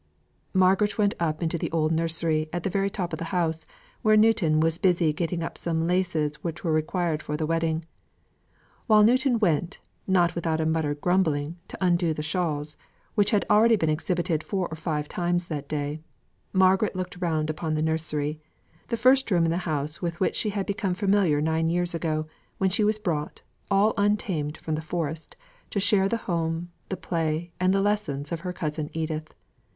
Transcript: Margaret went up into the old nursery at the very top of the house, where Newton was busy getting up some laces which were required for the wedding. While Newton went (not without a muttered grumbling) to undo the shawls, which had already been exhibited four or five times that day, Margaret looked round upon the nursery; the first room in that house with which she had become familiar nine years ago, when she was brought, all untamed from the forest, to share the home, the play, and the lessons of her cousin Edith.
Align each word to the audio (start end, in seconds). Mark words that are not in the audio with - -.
Margaret 0.55 0.97
went 0.97 1.13
up 1.19 1.43
into 1.43 1.59
the 1.59 1.69
old 1.69 1.91
nursery 1.91 2.49
at 2.51 2.63
the 2.63 2.71
very 2.71 2.89
top 2.89 3.13
of 3.13 3.19
the 3.19 3.25
house, 3.25 3.67
where 4.01 4.17
Newton 4.17 4.59
was 4.59 4.79
busy 4.79 5.13
getting 5.13 5.43
up 5.43 5.59
some 5.59 5.85
laces 5.85 6.43
which 6.43 6.63
were 6.63 6.71
required 6.71 7.21
for 7.21 7.37
the 7.37 7.45
wedding. 7.45 7.85
While 8.87 9.03
Newton 9.03 9.37
went 9.37 9.79
(not 10.07 10.33
without 10.33 10.59
a 10.59 10.65
muttered 10.65 11.01
grumbling) 11.01 11.57
to 11.67 11.77
undo 11.79 12.15
the 12.15 12.23
shawls, 12.23 12.77
which 13.13 13.29
had 13.29 13.45
already 13.47 13.75
been 13.75 13.91
exhibited 13.91 14.43
four 14.43 14.67
or 14.71 14.75
five 14.75 15.07
times 15.07 15.49
that 15.49 15.69
day, 15.69 15.99
Margaret 16.51 16.95
looked 16.95 17.21
round 17.21 17.51
upon 17.51 17.75
the 17.75 17.83
nursery; 17.83 18.39
the 18.87 18.97
first 18.97 19.29
room 19.29 19.45
in 19.45 19.51
that 19.51 19.57
house 19.69 20.01
with 20.01 20.19
which 20.19 20.35
she 20.35 20.49
had 20.49 20.65
become 20.65 20.95
familiar 20.95 21.41
nine 21.41 21.69
years 21.69 21.93
ago, 21.93 22.25
when 22.57 22.71
she 22.71 22.83
was 22.83 22.97
brought, 22.97 23.43
all 23.69 23.93
untamed 23.99 24.57
from 24.57 24.73
the 24.73 24.81
forest, 24.81 25.35
to 25.69 25.79
share 25.79 26.09
the 26.09 26.17
home, 26.25 26.71
the 26.89 26.97
play, 26.97 27.51
and 27.59 27.71
the 27.71 27.81
lessons 27.81 28.31
of 28.31 28.39
her 28.39 28.51
cousin 28.51 28.89
Edith. 28.93 29.35